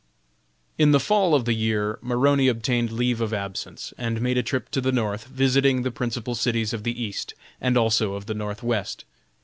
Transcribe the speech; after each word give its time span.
In 0.79 0.93
the 0.93 0.99
fall 0.99 1.35
of 1.35 1.45
the 1.45 1.53
year, 1.53 1.99
Maroney 2.01 2.47
obtained 2.47 2.91
leave 2.91 3.21
of 3.21 3.35
absence, 3.35 3.93
and 3.99 4.19
made 4.19 4.35
a 4.35 4.41
trip 4.41 4.69
to 4.71 4.81
the 4.81 4.91
North, 4.91 5.25
visiting 5.27 5.83
the 5.83 5.91
principal 5.91 6.33
cities 6.33 6.73
of 6.73 6.81
the 6.81 7.03
East, 7.03 7.35
and 7.61 7.77
also 7.77 8.15
of 8.15 8.25
the 8.25 8.33
Northwest. 8.33 9.05